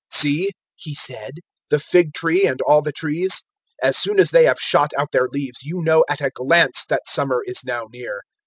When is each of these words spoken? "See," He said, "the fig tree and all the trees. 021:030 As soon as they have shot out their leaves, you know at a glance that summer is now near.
"See," 0.09 0.49
He 0.75 0.95
said, 0.95 1.33
"the 1.69 1.77
fig 1.77 2.15
tree 2.15 2.47
and 2.47 2.59
all 2.63 2.81
the 2.81 2.91
trees. 2.91 3.43
021:030 3.83 3.87
As 3.89 3.97
soon 3.99 4.19
as 4.19 4.31
they 4.31 4.45
have 4.45 4.57
shot 4.59 4.89
out 4.97 5.11
their 5.11 5.27
leaves, 5.31 5.59
you 5.61 5.83
know 5.83 6.03
at 6.09 6.21
a 6.21 6.31
glance 6.31 6.87
that 6.87 7.03
summer 7.05 7.43
is 7.45 7.63
now 7.63 7.85
near. 7.93 8.23